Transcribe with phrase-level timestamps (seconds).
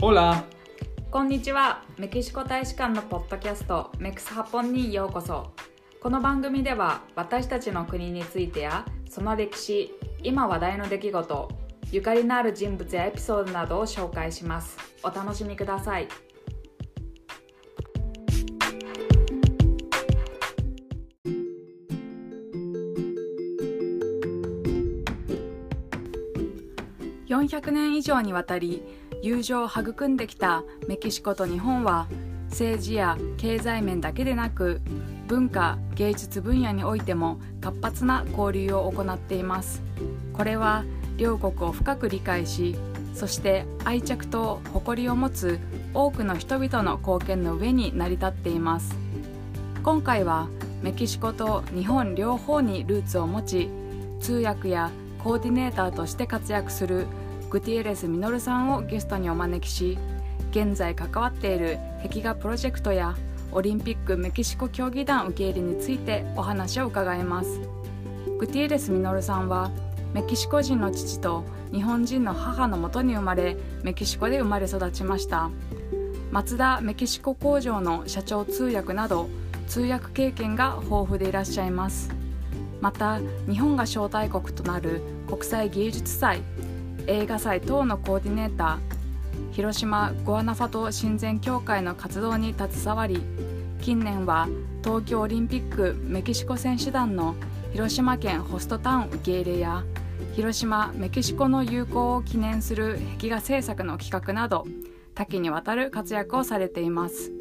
[0.00, 0.44] Hola!
[1.10, 1.84] こんにちは。
[1.98, 5.52] メキシコ大使館のポッドキャストメクスハポンにようこそ。
[6.00, 9.92] この番組では私たちの国についてやその歴史
[10.22, 11.48] 今話題の出来事
[11.92, 14.78] ゆかりのある人物やエピソードなどを紹介します。
[15.02, 16.08] お楽しみください。
[27.28, 28.82] 400年以上にわたり
[29.22, 32.06] 友情を育んできたメキシコと日本は
[32.48, 34.80] 政治や経済面だけでなく
[35.26, 39.82] 文化芸術分野においても活発な交流を行っています。
[40.32, 40.84] これは
[41.18, 42.76] 両国を深く理解し
[43.14, 45.60] そして愛着と誇りを持つ
[45.92, 48.96] 多くの人々の貢献の上に成り立っています。
[49.82, 50.48] 今回は
[50.82, 53.70] メキシコと日本両方にルーツを持ち
[54.20, 54.90] 通訳や
[55.22, 57.06] コーディネーターとして活躍する
[57.50, 59.98] グティエレス・ミノルさんをゲストにお招きし
[60.52, 63.16] 現在関わっている壁画プロジェクトや
[63.50, 67.60] オリンピックメキシコ競技団受け入れについてお話を伺います。
[68.38, 69.72] グティエレス・ミノルさんは
[70.14, 71.42] メキシコ人の父と
[71.72, 75.50] 日本人の母のもとに生まれメキシコで生まれ育ちました。
[76.30, 79.28] マツダメキシコ工場の社長通訳など
[79.66, 82.14] 通訳経験が豊富でいらっしゃいます。
[82.80, 86.42] また日本が招待国となる国際芸術祭
[87.10, 93.20] 映画祭等のコーディネーター広島ゴアナファト親善協会の活動に携わり
[93.82, 94.46] 近年は
[94.84, 97.34] 東京オリンピックメキシコ選手団の
[97.72, 99.82] 広島県ホストタウン受け入れや
[100.36, 104.64] 広島メキシコの友好を記念する壁画制作の企画など
[105.16, 107.32] 多岐にわたる活躍をされています。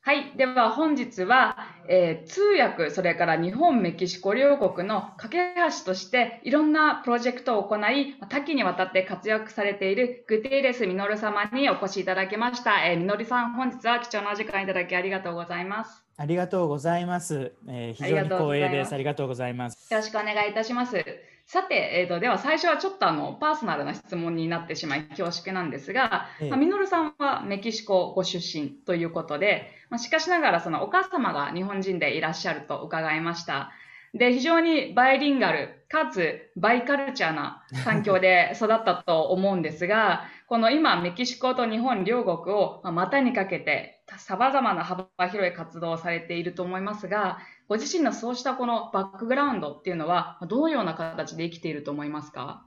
[0.00, 12.86] はいでは本日はえー、通訳、それから日本、メキシコ両国の架け橋としていろんなプロジェクトを行い、多岐にわたって活躍されているグティーレス・ミノル様にお越しいただきました。
[12.86, 16.04] えー、ミノルさん、本日は貴重なお時間いただきありがとうございます。
[16.18, 17.52] ありがとうございます。
[17.68, 18.92] えー、非常に光栄です。
[18.94, 19.92] ありがとうございます。
[19.92, 21.04] よろしくお願いいたします。
[21.46, 33.70] さて、えーと、では最初はちょっとあのパーソナルな質問になってしまい恐縮なんですが、ええ、まあ、ミノルさんはメキシコご出身ということで、まあ、しかしながらそのお母様が日本人でいらっしゃると伺いました。
[34.12, 52.64] で、非常にバイリンガル、かつバイカルチャーな環境で育ったと思うんですが、この今メキシコと日本両国を股にかけて様々な幅広い活動をされていると思いますが、ご自身のそうしたこのバックグラウンドっていうのは、どのような形で生きていると思いますか？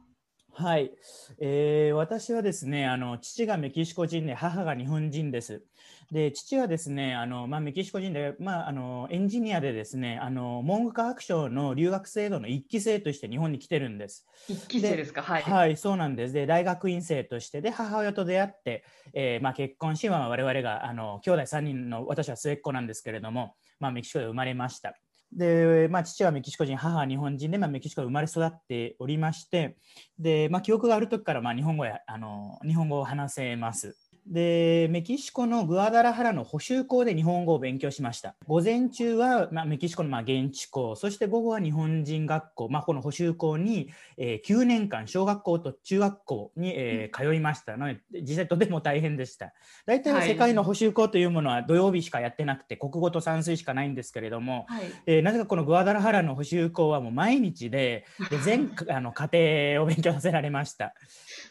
[0.51, 0.91] はい、
[1.39, 5.63] えー、私はですねあの父がメキシコ人で母が日本人です。
[6.11, 14.25] で父はですねあの、まあ、メキシコ人で、まあ、あのエンジニアでですねあの文部科学省の留学制度の1期生として日本に来てるんです。
[14.49, 15.21] 1期生ですか？
[15.21, 16.33] はい、はい、そうなんです。
[16.33, 18.83] で大学院生としてで母親と出会って、
[19.13, 24.93] えーまあ、結婚し、まあ、我々があの兄弟3人の私は末っ子なんですけれども、まあ、メキシコで生まれました。
[25.31, 29.77] で、まあ、父はメキシコ人、母は日本人で、まあ、メキシコで生まれ育っておりまして、
[30.17, 33.95] で、まあ、記憶がある時からまあ日本語やあの日本語を話せます。
[34.27, 38.35] でメキシコのグアダラハラの補修校で日本語を勉強しました。
[38.47, 47.77] 午前中は、まあ、メキシコのまあ現地校そして午後は日本人学校、まあ、この補修校に、えー、9年間小学校と中学校に、えー、通いました。
[47.77, 49.53] ので実際とても大変でした。
[49.85, 60.93] 大体世界の補修校というものは土曜日しかやってなくて国語と算数しかないんですけれども、はい、えー、なぜかこのグアダラハラの補修校はもう毎日でで全 あの家庭を勉強させられました。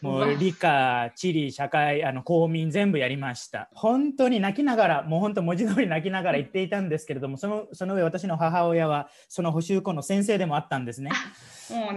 [0.01, 3.69] もう理科地理社会あの公民全部やりました。
[3.73, 11.11] 本当に泣きながら、もう本当文字通り泣きながら言っていたんですけれども、そのその上私の母親はその補修校の先生でもあったんですね。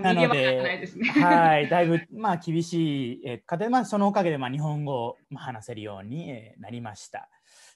[0.03, 0.88] なので、
[1.21, 7.28] はい、だいぶまあ厳しい家庭、まあ、そのおかげでまあ日本語を話せるようになりました。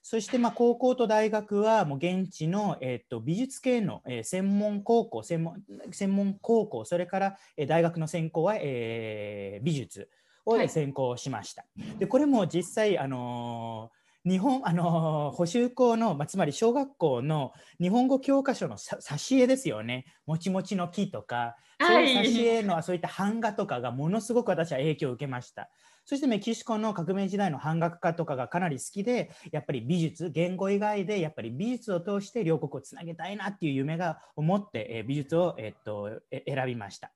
[0.03, 10.09] そしてまあ高校と大学はもう現地の、えー、と美術系の、えー、専門高校専門、専門高校、それから、えー、大学の専攻は、えー、美術。
[10.47, 11.63] を専攻しました。
[11.63, 13.91] はい、でこれも実際あの
[14.25, 25.71] 日本 あの補修校の、まあ、つまり小学校の日本語教科書の挿絵ですよねもちもちの木とかそういう挿絵のそういった版画とかがものすごく私は影響を受けました。
[26.09, 37.11] そしてメキシコの革命時代の版画家とかがかなり好きでやっぱり美術言語以外でやっぱり美術を通して両国をつなげたいなっていう夢が思って、え美術を、えっと、選びました。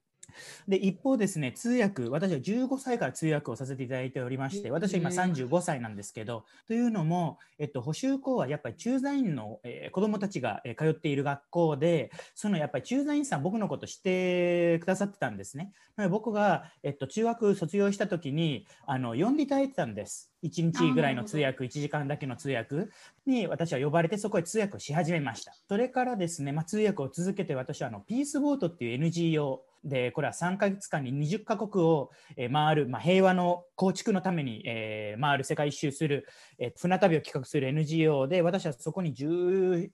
[0.68, 15.72] で一方ですね通訳私は15歳から通訳をさせていただいておりまして私は今35歳なんですけどというのも、えっと、補修校はやっぱり駐在員の、えー、子どもたちが、えー、通っている学校でそのやっぱり駐在員さん僕のこと知ってくださってたんですね。
[16.08, 20.32] 僕が、えっと、中学卒業した時にあの呼んでいただいてたんです。
[20.42, 22.88] 1日ぐらいの通訳、1時間だけの通訳
[23.26, 25.52] に私は呼ばれて、そこへ通訳をし始めました。
[25.68, 32.10] それからですね、まあ、通訳を続けて、私はあのピースボートっていう NGO で、これは3ヶ月間に20カ国を
[32.52, 36.26] 回る、まあ、平和の構築のために、えー、回る世界一周する、
[36.58, 39.90] えー、船旅を企画する NGO で、私はそこに14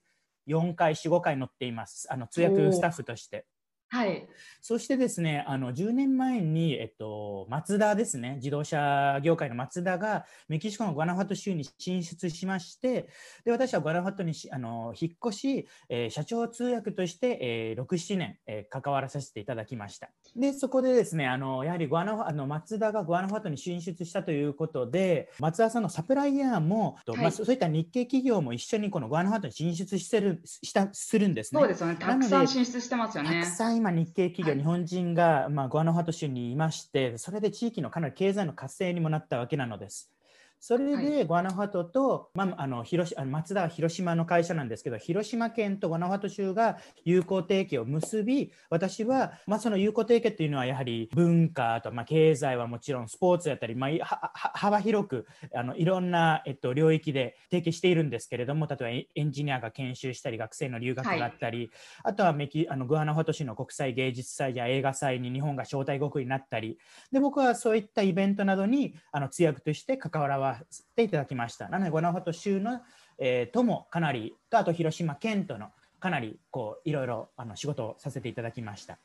[0.75, 2.07] 回、4、5回乗っています。
[2.11, 3.45] あの通訳スタッフとして。
[3.89, 4.27] はい、
[4.61, 13.07] そしてですねあの10年前に、えっと、マツダですね自動車業界のマツダがメキシコのグアナファト州に進出しまして
[13.45, 20.09] で私はグアナファトにあの引っ越し、えー、社長通訳として、えー、67年、えー、関わらさせていただきました。
[20.35, 31.61] でそこでですねあのやはりグアナあのマツダがグアナファトに進出したということで松田さんのサプライヤーも、はい、まあ、そういった日系企業も一緒にこのグアナファトに進出してるしたするんですね。
[31.61, 31.95] そうですよね。
[31.97, 33.45] たくさん進出してますよね
[33.77, 40.11] 今日系企業、日本人が、まあ、グアナファト州にいましてそれで地域のかなり経済の活性にもなったわけなのです。
[40.59, 61.69] それでグアナファトと、まあ、あの広あの松田は広島の会社なんですけど広島県とグアナファト州が友好提携を結び私は、まあ、その友好提携っていうのはやはり文化と、まあ、経済はもちろんスポーツやったり、まあ、幅広くあのいろんな、えっと、領域で提携しているんですけれども例えばエンジニアが研修したり学生の留学があったり、はい、
[62.05, 66.77] あとはメキあのグアナファト州の国際芸術祭や映画祭に日本が招待国になったり
[67.11, 71.69] で僕はそういったイベントなどにあの通訳として関わらわせていただきました。
[71.69, 72.81] なので、ゴナファト州の、
[73.19, 78.97] えー、ともかなり、とあと広島県とのかなりこういろいろあの仕事をさせていただきました。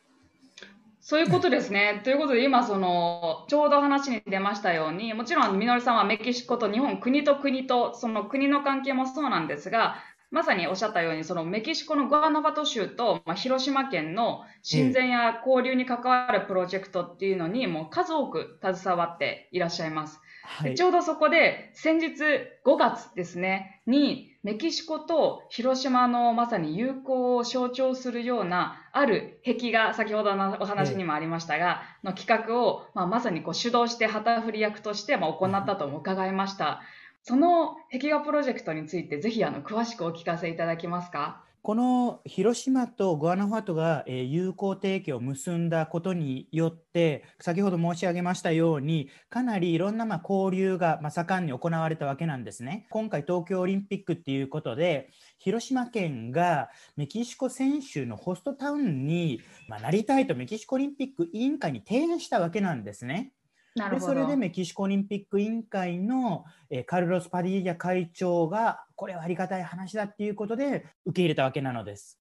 [1.03, 2.00] そういうことですね。
[2.05, 9.97] ということで、今、その、ちょうど話に出ましたように、もちろん、みのりさんはメキシコと日本、国と国と、その国の関係もそうなんですが、
[10.31, 20.21] まさにおっしゃったように、そのメキシコのグアナバト州と、まあ、広島県の親善や交流に関わるプロジェクトっていうのに、もう数多く携わっていらっしゃいます。
[20.44, 22.23] はい、ちょうどそこで先日
[22.65, 36.81] 5月ですね、にメキシコと広島のまさに友好を象徴するようなある壁画、先ほどのお話にもありましたが、の企画を、まあ、まさにこう主導して旗振り役としてまあ行ったとも伺いました。
[37.23, 41.44] その壁画プロジェクトについてぜひあの詳しくお聞かせいただけますか？
[41.62, 52.88] この広島とグアナファトが友好提携を結んだことによって先ほど申し上げましたようにかなりいろんなま交流が盛んに行われたわけなんですね。
[52.91, 63.31] 今回東京オリンピックっていうことで広島県がメキシコ選手のホストタウンになりたいとメキシコオリンピック委員会に提案したわけなんですね。
[63.75, 72.19] でそれでメキシコオリンピック委員会の、えー、カルロス・パディーリャ会長がこれはありがたい話だっていうことで受け入れたわけなのです。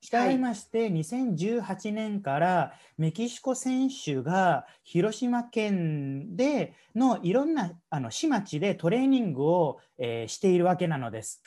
[0.00, 11.42] したいまして、はい、2018年からメキシコ選手が広島県でのいろんなあの市町でトレーニングを、えー、しているわけなのです。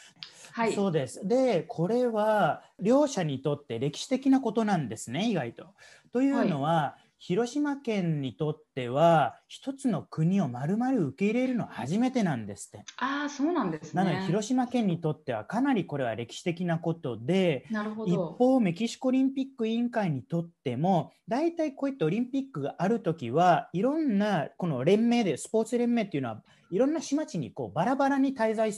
[0.53, 1.27] はい、そうです。
[1.27, 5.67] で、これは両者にとって歴史的なことなんですね、意外と。
[6.11, 12.85] というのは、はい広島県にとっては一つの国を丸々受け入れるのは初めてなんですって。
[12.97, 14.03] ああそうなんですね。
[14.03, 28.71] なので広島県にとってはかなりこれは歴史的なことでなるほど一方メキシコオリンピック委員会にとっても大体こういったオリンピックがある時はいろんなこの連盟でスポーツ連盟っていうのはいろんな市町にこうバラバラに滞在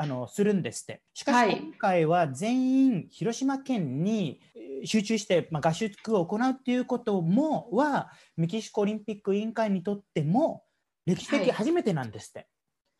[0.00, 1.02] あのするんですって。
[1.12, 4.40] しかし今回は全員広島県に
[4.86, 10.64] 集中して、まあ、合宿を行うっていうこともはメキシコオリンピック委員会にとっても
[11.04, 12.48] 歴史的初めてなんですって。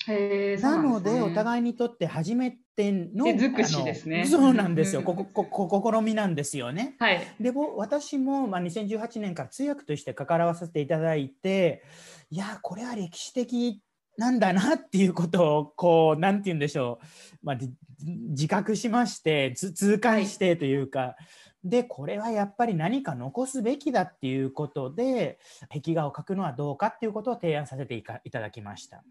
[0.05, 4.27] はい、なので、お互いにとって初めての手尽くしですね。
[4.27, 5.03] そうなんですよ。
[5.03, 6.97] こここ試みなんですよね。
[6.99, 11.83] はい、で私も、まあ、2018年から通訳として関わらせていただいて
[12.29, 13.83] いやこれは歴史的
[14.21, 17.07] なんだなっていうことをこうなんて言うんでしょう、
[17.43, 17.57] まあ、
[18.05, 21.17] 自覚しまして痛感してというか、は
[21.65, 25.39] い、でこれはやっぱり何か残すべきだっていうことで
[25.73, 29.03] 壁画を描くのはどうかっていうことを提案させていただきました。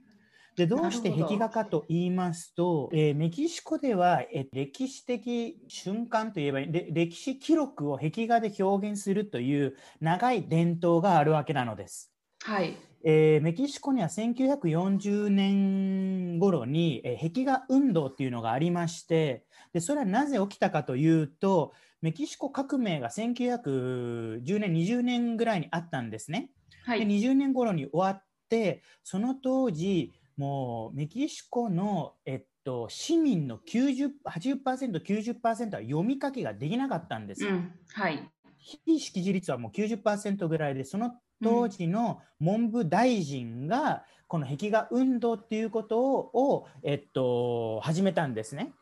[0.56, 12.12] でどうして壁画かと言いますと、えー、メキシコでは、え歴史的瞬間といえば歴史記録を壁画で表現するという長い伝統があるわけなのです。
[12.44, 26.50] はいえー、メキシコには1940年頃に、えー、壁画運動っていうのがありましてでそれはなぜ起きたかというとメキシコ革命が1910年、20年ぐらいにあったんですね。
[26.86, 37.46] はい、で20年頃に終わって、その当時、もうメキシコの、えっと、市民の90 80%、90%は読み書きができなかったんです。
[37.46, 41.12] うん、はい、非識字率はもう90%ぐらいで、その
[41.43, 48.74] 当時の文部大臣が、この壁画運動っていうことを、えっと、始めたんですね。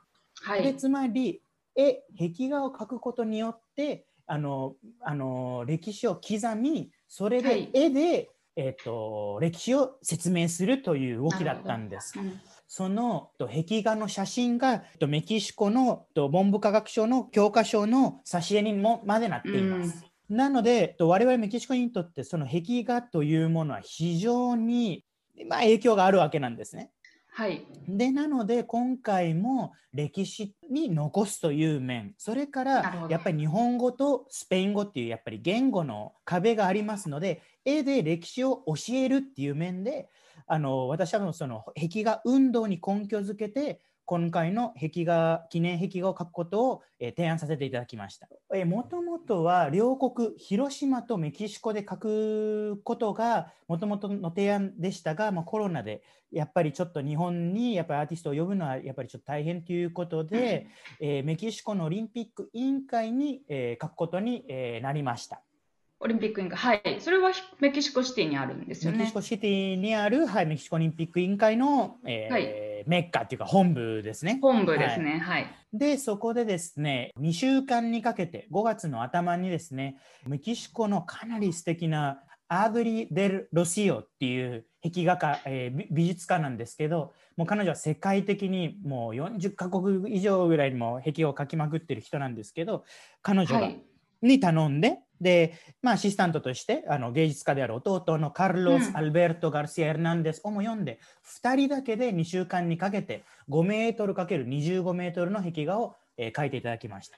[0.42, 1.42] はい、でつまり
[1.76, 12.20] 絵壁画を描くことによってあのあの歴史を刻みそれで絵で、はい、えーと、歴史を説明するという動きだったんです。
[12.20, 20.04] うん、その壁画の写真がメキシコの文部科学省の教科書の挿絵にもまでなっています。
[20.30, 25.06] うん、なので我々メキシコにとってその壁画というものは非常に、
[25.48, 26.92] まあ、影響があるわけなんですね。
[27.38, 40.10] はい、でなので今回も歴史に残すという面それからやっぱり日本語とスペイン語っていうやっぱり言語の壁がありますので絵で歴史を教えるっていう面で
[40.48, 48.30] あの私はその壁画運動に根拠づけて今回の壁画記念壁画を描くことを、えー、提案させていただきました。
[48.66, 60.68] もともとは両国広島とメキシコで描くことがもともとの提案でしたが、まあ、コロナでやっぱりちょっと日本にやっぱりアーティストを呼ぶのはやっぱりちょっと大変ということで、
[61.02, 65.42] えー、メキシコのオリンピック委員会に、えー、書くことに、えー、なりました。
[66.00, 69.00] オリンピック委員会、はい、それはメキシコシティにあるんですよね。
[69.00, 72.44] メキシコシティにある、はい、メキシコオリンピック委員会の、えー、はい、
[72.88, 74.38] メッカっていうか本部ですね。
[74.40, 75.42] 本部ですね、はい。
[75.44, 92.86] はい、で、そこでですね、2週間にかけて、5月の頭にですね、メキシコのかなり素敵なアドリ・デル・ロシオっていう壁画家、えー、美術家なんですけど、もう彼女は世界的にもう40カ国以上ぐらいにも壁画を描きまくってる人なんですけど、
[93.24, 93.82] 彼女が、はい
[94.22, 101.00] に頼んで、で、まあ、アシスタントとしてあの芸術家である弟のカルロス・アルベルト・ガルシア・エルナンデスをも読んで、
[101.42, 107.18] 2人だけで2週間にかけて5メートル ×25 メートルの壁画を、えー、描いていただきました。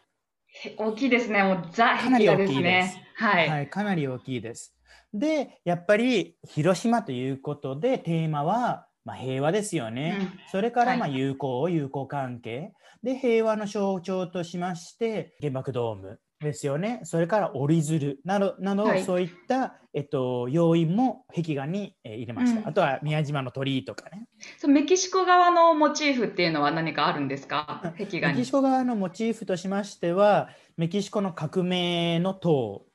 [0.77, 1.43] 大きいですね。
[1.43, 3.05] もうザ・壁画ですね。
[3.15, 4.75] はい、はい、かなり大きいです。
[5.13, 10.17] で、やっぱり広島ということでテーマはまあ、平和ですよね。
[10.19, 12.73] うん、それからまあ友好、はい、友好関係。
[13.01, 16.19] で、平和の象徴としまして、原爆ドーム。
[16.41, 17.01] ですよね。
[17.03, 24.27] それから折り鶴などなど、はい、そういった、えっと、要因も壁画に、えー、入れました、うん、あとは宮島の鳥居とかね。
[24.57, 27.81] そメキシコ側のモチーフっていうのは何かあるんですか？
[27.97, 28.35] 壁画に。
[28.35, 32.85] メキシコ側のモチーフとしましてはメキシコの革命の塔、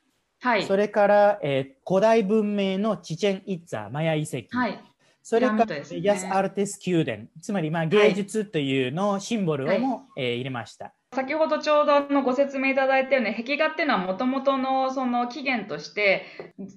[0.40, 4.80] はい、それから、えー、古代文明のチチェン・イッツァマヤ遺跡、はい、
[5.22, 7.24] それから、ね、ヤス・アルテス宮殿。
[7.42, 10.94] つまり、まあ、芸術というのシンボルをも、はい、えー、入れました。
[11.14, 16.26] 先ほどちょうどのご説明いただいたように、壁画っていうのはもともとのその起源として、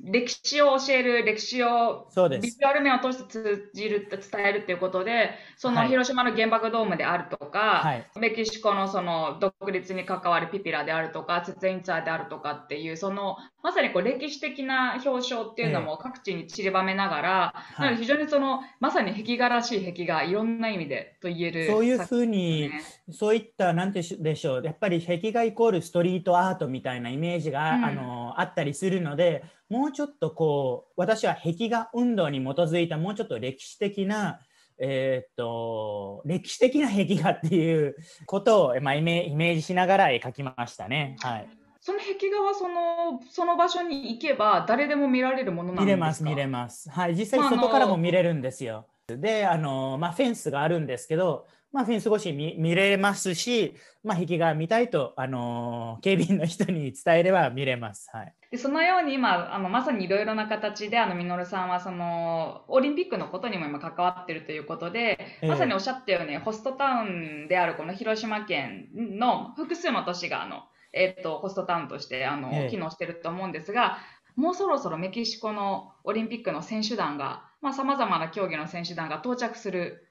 [0.03, 2.07] 歴史を教える、歴史を
[2.41, 22.71] ビジュアル面を通して通じる、伝えるっていうことで、その広島の原爆ドームであるとか、はい、メキシコのその独立に関わるピピラであるとか、ツェツェインツァーであるとかっていう、そのまさにこう歴史的な表彰っていうのも各地に散りばめながら、えー、非常にそのまさに壁画らしい壁画、いろんな意味でと言える、そういうふうに、
[23.11, 34.39] そういった、なんてでしょう、やっぱり壁画イコールストリートアートみたいなイメージが、うん、あのあったりするので、もうちょっとこう、私は壁画運動に基づいたもうちょっと歴史的な、
[34.77, 37.95] えー、っと、歴史的な壁画っていう
[38.25, 41.15] ことを、まあ、イメージしながら描きましたね。
[41.19, 41.49] はい。
[41.79, 45.85] その壁画はそのその場所に行けば誰でも見られるものなんですか？
[45.85, 46.89] 見れます見れます。
[46.89, 48.87] はい実際外からも見れるんですよ。
[49.07, 58.09] であのまあフェンスがあるんですけどまあ、フェンス越し見見れますし、まあ、壁画見たいと、あのー、警備員の人に伝えれば見れます。
[58.13, 73.97] はい、でそのように今あのまさにいろいろな形であのミノルさんはそのオリンピックのことにも今関わっているということで、まさにおっしゃったようにホストタウンであるこの広島県の複数の都市があの、えー、っとホストタウンとしてあの、機能していると思うんですが
[74.37, 80.07] もうそろそろメキシコのオリンピックの選手団がさまざ、まな競技の選手団が到着する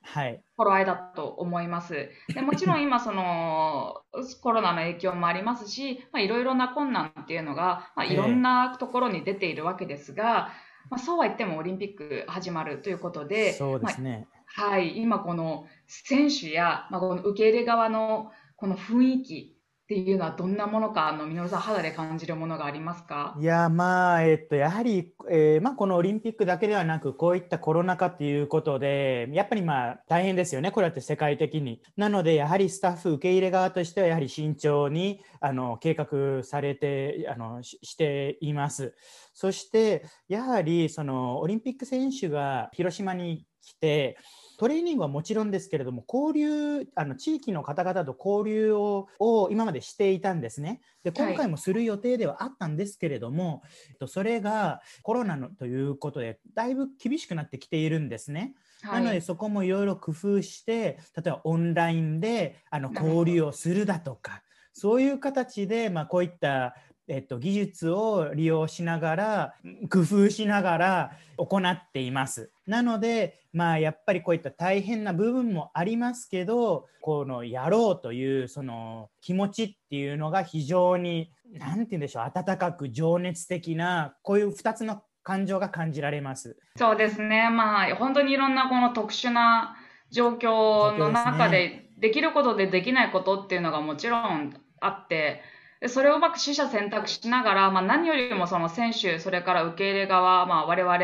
[0.56, 2.10] 頃合いだと思います。
[2.34, 4.02] でもちろん今その
[4.42, 10.50] コロナの影響もありますし、まあ、いろいろな困難っていうのが、まあ、いろんなところに出ているわけですが、
[10.90, 14.26] まあ、そうは言ってもオリンピック始まるということで、そうですね。
[14.56, 19.55] まあ、はい、今この選手や、まあ、この受け入れ側のこの雰囲気
[19.86, 23.36] っていうのはどんなものか、あの、みさん肌で感じるものがありますか？
[23.40, 31.80] いや、まあ、えっと、やはり、えー、まあ、このオリンピックだけではなく、こういったコロナ禍っていうことで、やっぱりまあ、大変ですよね、これって世界的に。
[31.96, 38.92] なので、やはりスタッフ受け入れ側としては、やはり慎重に、あの、計画されて、あの、しています。
[39.34, 44.18] そして、やはり、その、オリンピック選手が広島に来て、
[44.56, 50.80] トレーニングはもちろんですけれども、交流、あの地域の方々と交流をを今までしていたんですね。
[51.04, 53.62] で、今回もする予定ではあったんですけれども、
[54.00, 58.54] はい、それがコロナのということで、だいぶ厳しくなってきているんですね。
[58.82, 64.42] なのでそこもいろいろ工夫して例えばオンラインであの交流をするだとか
[64.78, 66.74] そういう形で、まあ、こういった
[67.08, 69.54] えっと、技術を利用しながら
[69.90, 72.50] 工夫しながら行っています。
[72.66, 86.58] なのでまあやっぱりこういった大変な部分もありますけどこのやろうというその気持ちっていうのが非常に何て言うんでしょう温かく情熱的なこういう2つの感情が感じられます。
[86.76, 89.76] そうですねまあ本当にいろんなこの特殊な
[90.10, 95.42] 状況の中でできることでできないことっていうのがもちろんあって。
[95.80, 100.96] でそれをうまく取捨選択しながら、まあ、何よりもその選手、それから受け入れ側、まあ、我々、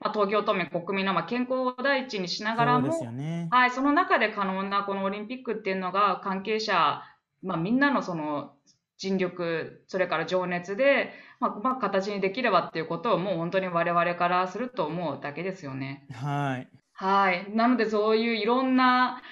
[0.00, 7.02] まあ、東京都民、国民のまあ健康を第一にしながらも、ね、はい、その中で可能なこのオリンピックっていうのが関係者、
[7.42, 8.52] まあ、みんなのその
[8.98, 16.06] 尽力、それから情熱で、まあ、まあ、形にできればっていうことをもう本当に我々からすると思うだけですよね。
[16.12, 16.68] はい。
[16.92, 17.50] はい。
[17.54, 19.22] なのでそういういろんな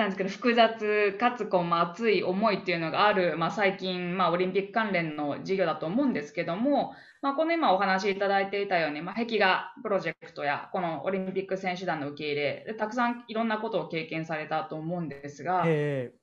[0.00, 15.66] なんですけど複雑かつこう、まあ、熱い思いっていうのがある、まあ、最近、まあ、オリンピック関連の事業だと思うんですけども、まあ、この今お話しいただいていたように、まあ、壁画プロジェクトやこのオリンピック選手団の受け入れでたくさんいろんなことを経験されたと思うんですが、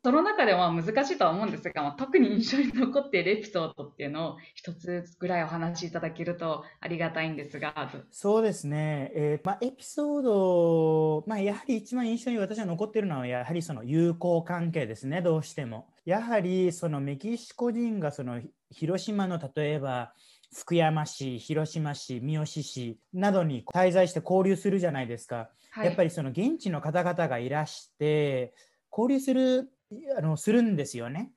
[0.04, 15.88] その中では難しいとは思うんですが、まあ、特に印象に残っているエピソードっていうのを一つぐらいお話しいただけるとありがたいんですがそうですね、えーまあ、エピソード、まあ、やはり一番印象に私は残っているのはやはりその友好関係ですねどうしても。
[16.06, 18.39] やはりそのメキシコ人がその
[18.72, 20.13] 広島の例えば
[20.54, 25.50] 福山市、広島市、三好市などに滞在して交流するじゃないですか。
[25.72, 28.54] はい、やっぱりその現地の方々がいらして
[28.92, 29.70] 交流する
[30.18, 31.32] あのするんですよね。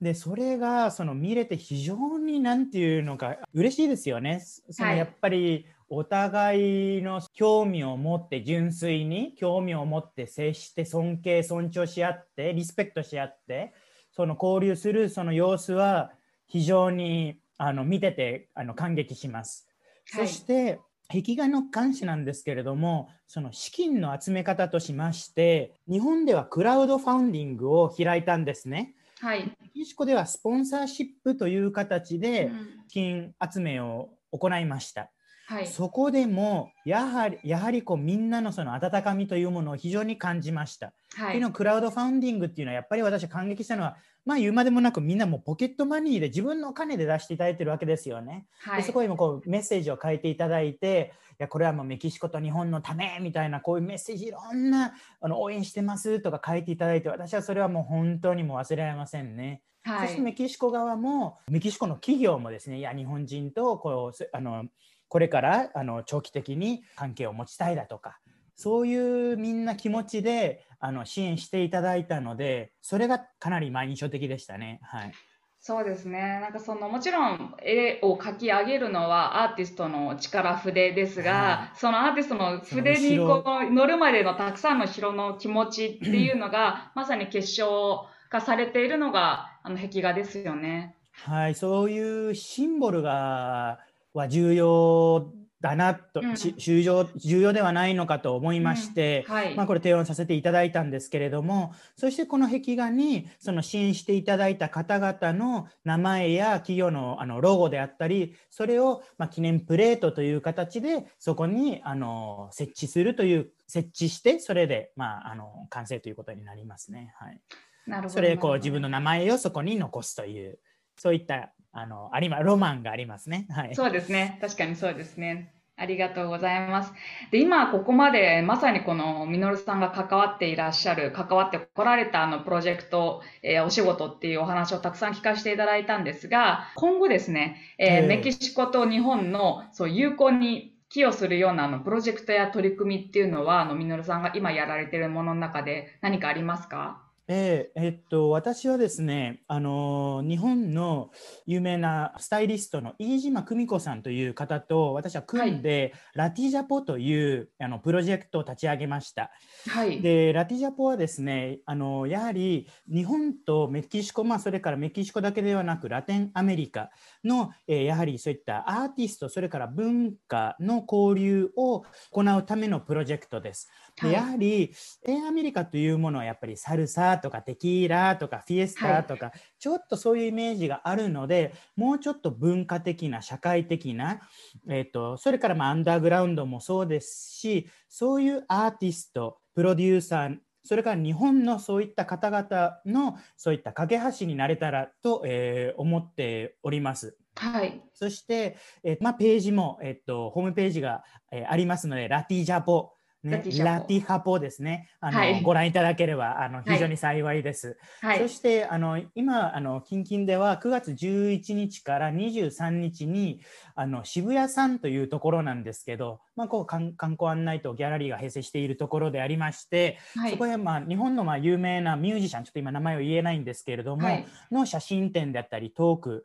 [0.00, 4.40] でそれがその見れて非常に何て言うのか嬉しいですよね。
[4.40, 13.74] そのやっぱりお互いの興味を持って純粋に興味を持って接して尊敬尊重し合ってリスペクトし合って
[14.10, 16.12] その交流するその様子は
[16.46, 19.68] 非常にあの見ててあの感激します。
[20.04, 28.94] そして、壁画の監視なんですけれどもその資金の集め方としまして日本ではクラウドファンディングを開いたんですね。
[29.20, 32.50] はい、メキシコではスポンサーシップという形で
[32.88, 35.10] 資金集めを行いました。
[35.46, 40.92] はい、そこでもやはりやはりこうみんなのその温かみというものを非常に感じました。
[41.14, 48.46] はい、のクラウドファンディングっていうのはやっぱり私感激したのはまあ言うまでもなくみんなもポケットマニーで自分のお金で出していただいてるわけですよね。
[48.60, 59.62] はい、でそこにもこうメッセージを書いていただいていやこれはもうメキシコと日本のためみたいなこういうメッセージいろんなあの応援してますとか書いていただいて私はそれはもう本当にもう忘れられませんね。
[59.84, 64.66] はい、そしてメキシコ側もメキシコの企業もですねいや日本人とこうあの
[65.12, 68.18] これからあの長期的に関係を持ちたいだとか
[68.54, 74.80] そういうみんな気持ちであの支援していただいたので、それがかなりまあ印象的でしたね。
[74.82, 75.12] はい。
[75.60, 76.40] そうですね。
[76.40, 90.96] なんかそのもちろん絵を描き上げるのはアーティストの力筆ですが、はい、そのアーティストの筆にこう乗るまでのたくさんの城の気持ちっていうのがまさに結晶化されているのがあの壁画ですよね。
[91.12, 93.78] はい、そういうシンボルが
[94.14, 99.34] は重要だなと、うん、重要重要ではないのかと思いまして、うん。
[99.34, 117.14] はい、まあ、これ提案させていただいたんですけれどもそしてこの壁画にその支援していただいた方々の名前や企業のあのロゴであったりそれをま記念プレートという形でそこにあの設置するという設置してそれで、まあ、あの完成ということになりますね。
[117.18, 117.40] はい、
[117.86, 118.14] なるほど。
[118.14, 120.58] それこう自分の名前をそこに残すという
[121.02, 123.46] そういったあの、ありま、ロマンがありますね。
[123.50, 123.74] はい。
[123.74, 124.38] そうですね。
[124.40, 125.52] 確かにそうですね。
[125.76, 126.92] ありがとうございます。
[127.32, 147.02] で、今ここまでまさにこのミノルさんが関わっていらっしゃる、関わってこられたあのプロジェクト、えー、お仕事っていうお話をたくさん聞かせていただいたんですが、今後ですね、えー、メキシコと日本のそう有効に寄与するようなあのプロジェクトや取り組みっていうのは、あのミノルさんが今やられているものの中で何かありますか？
[147.34, 151.10] えーえっと、私はですね、あの日本の
[151.46, 159.30] 有名なスタイリストの飯島久美子さんという方と私は組んで、はい、ラティジャポというあのプロジェクトを立ち上げました。
[159.66, 166.90] はい、でラティジャポはですねあのやはり日本とメキシコ、まあ、それからメキシコだけではなくラテンアメリカ
[167.24, 173.70] の、えー、やはりそういったアーティストそれから文化の交流を行うためのプロジェクトです。
[174.02, 174.74] でやはり
[175.06, 184.20] ラテンアメリカというものはやっぱりサルサとかテキーラとかフィエスタとか、はい、ちょっとそういうイメージがあるのでもうちょっと文化的な社会的な、
[184.68, 197.16] えーと、それからまあアンダーグラウンドもそうですしそういうアーティストプロデューサーそれから日本のそういった方々のそういった架け橋になれたらと、えー、思っております。
[197.34, 202.92] はい、そして、えーまあ、ページも、えっと、ホームページが、えー、ありますので、ラティジャポ
[203.24, 204.32] ね、ラティハポ。
[204.42, 204.88] ですね。
[205.00, 207.78] あの、はい、ご覧いただければあの非常に幸いです。
[208.00, 213.40] はい、そしてあの今あの近々では9月11日から23日に
[213.74, 224.08] あの渋谷さんというところなんですけど、まあ、こう観光案内とギャラリーが併設しているところでありまして、はい、そこへ、まあ、日本のまあ有名なミュージシャンちょっと今名前を言えないんですけれども、
[224.50, 226.24] の写真展であったりトーク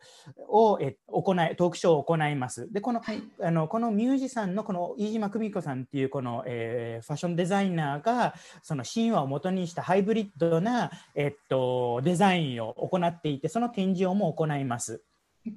[0.49, 2.71] をえ行いトークショーを行います。
[2.71, 3.01] でこの,、
[3.41, 15.03] あのこのミュージシャンのこの飯島久美子さんっていうこの、えーえファッションデザイナーがその神話をもとにしたハイブリッドな、えっと、デザインを行っていてその展示をも行います。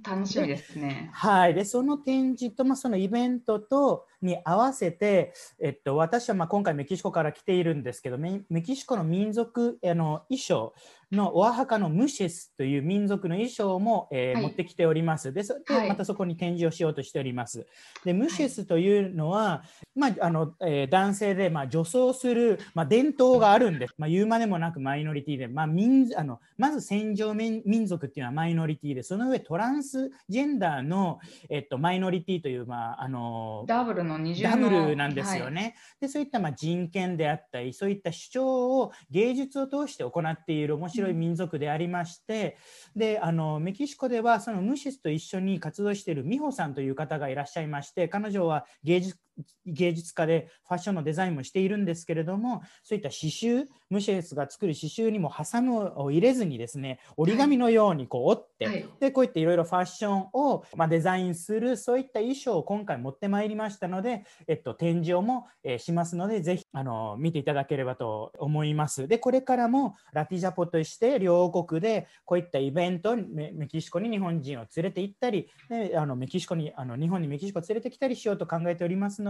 [0.05, 1.11] 楽しみですね。
[1.13, 10.75] はい、でその展示と、まあ、そのイベントとに合わせて、えっと、私はまあ今回メキシコから来ているんですけどメキシコの民族あの衣装
[11.13, 15.33] のオアハカのムシェスという民族の衣装も、えーはい、持ってきております。
[15.33, 15.49] で、で
[15.89, 17.67] またそこに展示をしようとしております。
[18.05, 23.95] で、ムシェスというのは、まああのえー、男性で、まあ、女装する、まあ、伝統があるんです。
[23.99, 31.19] まあ、言うまでもなくマイノリティで、まあ、民あのまず戦場民族っていうのはマイノリティで、その上トランスジェンダーの、
[31.49, 35.63] えっと、マイノリティという、まあ、あのダブルの二重ダブルなんですよね。
[35.63, 42.57] はい、でそういった、まあ、人権であったり、そういった主張を芸術を通して行っている面白い白い民族でありまして、
[42.95, 49.19] であのメキシコではそのムシスと一緒に活動している美穂さんという方がいらっしゃいまして彼女は芸術
[49.67, 69.09] 芸術家でファッションのデザインもしているんですけれどもそういった刺繍ムシェスが作る刺繍にもハムを入れずにですね折り紙のようにこう折って、はい、でこういったいろいろファッションを、まあ、デザインするそういった衣装を今回持ってまいりましたので、えっと、展示をも、えー、しますのでぜひあの見ていただければと思います。
[69.09, 79.30] でこれからもラティジャポとして両国でこういったイベントメメキシコに日本人を連れて行ったりであのメキシコにあの日本にメキシコを連れてきたりしようと考えておりますの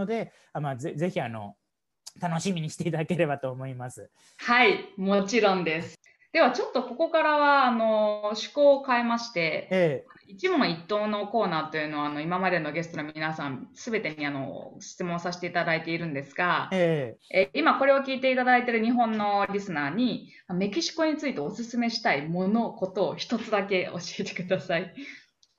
[0.53, 1.55] あ、まあ、ぜぜひあの
[2.19, 4.09] 楽しみにしていただければと思います。
[4.37, 5.95] はい、もちろんです。
[6.33, 24.93] ではちょっとここからはあの趣向を変えまして、ええ、一問一答のコーナーというのはあの今までのゲストの皆さんすべてにあの質問させていただいているんですが、えええ今これを聞いていただいている日本のリスナーにメキシコについてお勧めしたいものことを一つだけ教えてください。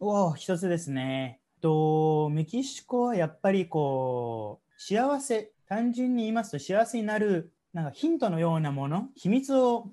[0.00, 1.41] おお一つですね。
[1.62, 9.86] とメキシコはやっぱりこう幸せ単純に言いますと幸せになるなんかヒントのようなもの秘密を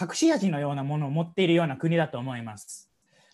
[0.00, 2.90] 隠し味のようなものを持っているような国だと思います。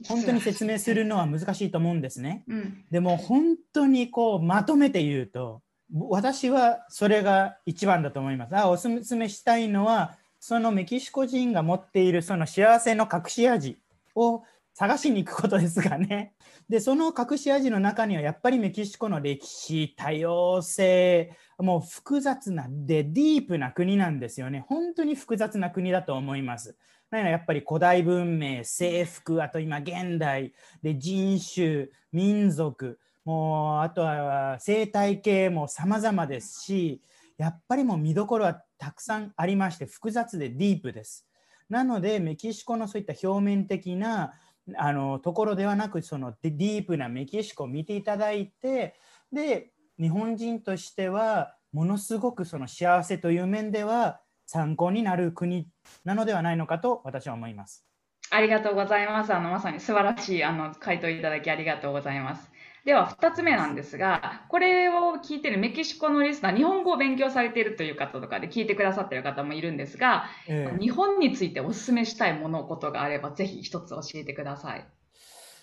[0.09, 2.43] 本当に説明するのは難しいと思うんですね。
[2.49, 8.57] うん、でも本当にこうまとめて言うと私はそれが一番だと思います。
[8.57, 13.77] あおすすめしたいのはそのメキシコ人が持っているその幸せの隠し味
[14.15, 14.43] を
[14.75, 16.35] 探しに行くことですがね。
[16.69, 24.65] でその隠し味の中にはやっぱりメキシコの歴史多様性もう複雑なでディープな国なんですよね。
[24.69, 26.77] 本当に複雑な国だと思います。
[27.11, 37.03] なのやっぱり古代文明征服あと今現代で人種民族もうあとは生態系も様々ですし
[37.37, 41.27] やっぱりもう見どころはたくさんありまして複雑でディープです。
[41.69, 44.33] なのでメキシコのそういった表面的な
[44.77, 48.95] あのところではなくそのディープなメキシコを見ていただいて
[49.33, 55.69] で日本人としてはものすごくその幸せという面では参考になる国
[56.05, 57.87] なのではないのかと私は思います。
[58.31, 59.33] ありがとうございます。
[59.33, 62.52] あのまさに素晴らしいあの回答いただきありがとうございます。
[62.85, 74.87] では2つ目なんですが、これを聞いてるメキシコのリスナー、日本語を勉強されているという方とかで聞いてくださっている方もいるんですが、えー、日本についてお勧めしたいもの、ことがあれば、ぜひ一つ教えてください。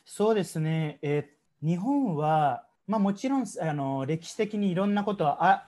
[0.06, 5.66] そうですね、えー、日本は、まあ、もちろんあの歴史的にいろんなことはあ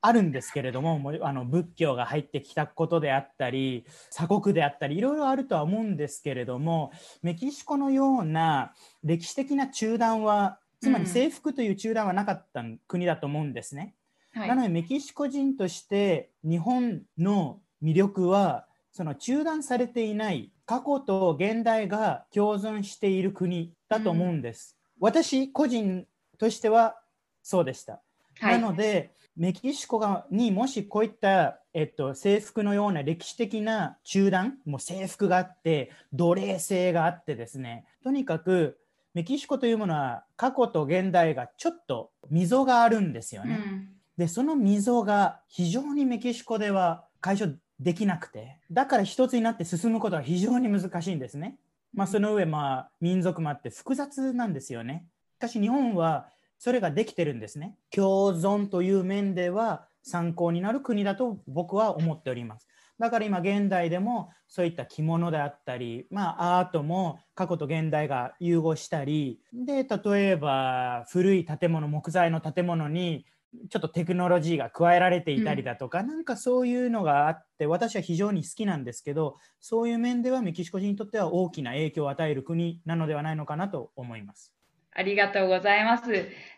[0.00, 6.92] あるんですけれどもあの仏教が入ってきたことであったり鎖国であったりいろいろあるとは思うんですけれども
[7.22, 13.94] メキシコのような歴史的な中断はつまり征服という中断はなかった国だと思うんですね。
[14.34, 24.76] はい、なのでメキシコ人として日本の魅力はその中断されていない過去と現代が共存している国だと思うんです。
[25.00, 26.06] うん、私個人
[26.38, 27.00] としては
[27.42, 28.02] そうでした。
[28.38, 38.78] はい、なのでメキシコがにもしこういった、えっと、征服のような歴史的な中断もう征服があって奴隷制があってですねとにかく
[39.14, 43.60] メキシコというものは過去と現代がちょっと溝があるんですよね。
[43.64, 51.56] うん、でその溝が非常にメキシコでは解消できなくてだから一つになって進むことは非常に難しいんですね。
[51.94, 55.06] まあ、その上、まあ、民族もあって複雑なんですよね。
[55.36, 57.76] しかし日本はそれができてるんですね。
[57.90, 62.66] 共存という面では参考になる国だと僕は思っております。
[62.98, 73.26] だから今現代でもそういった着物であったり、まあ、アートも過去と現代が融合したりで例えば古い建物木材の建物に
[73.70, 84.52] ちょっとテクノロジーが加えられていたりだとか、うん、なんかそういうのがあって私は非常に好きなんですけどそういう面ではメキシコ人にとっては大きな影響を与える国なのではないのかなと思います。
[84.96, 86.04] ありがとうございます。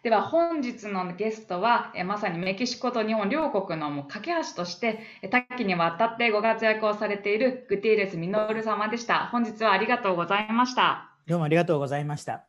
[0.02, 9.28] では本日のゲストは、えまさにメキシコと日本両国のもう架け橋として、多岐にわたってご活躍をされているグティーレス・ミノル様でした。
[9.32, 11.10] 本日はありがとうございました。
[11.26, 12.44] どうもありがとうございました。